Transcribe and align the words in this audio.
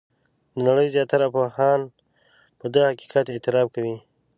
د 0.53 0.55
نړۍ 0.67 0.87
زیاتره 0.95 1.27
پوهان 1.35 1.79
په 2.59 2.65
دغه 2.73 2.87
حقیقت 2.93 3.25
اعتراف 3.29 3.67
کوي. 3.75 3.97